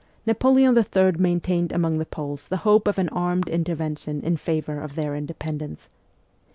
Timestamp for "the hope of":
2.47-2.97